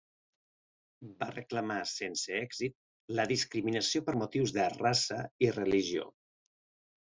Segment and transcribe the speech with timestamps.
[1.19, 2.75] Va reclamar sense èxit
[3.19, 6.11] la discriminació per motius de raça i religió.